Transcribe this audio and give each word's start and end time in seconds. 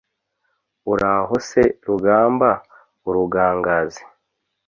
uraho 0.93 1.35
se 1.49 1.63
rugamba 1.87 2.49
urugangazi 3.07 4.01